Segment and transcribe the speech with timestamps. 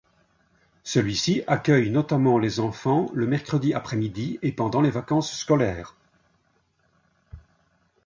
[0.83, 5.95] Celui-ci accueille notamment les enfants le mercredi après-midi et pendant les vacances scolaires.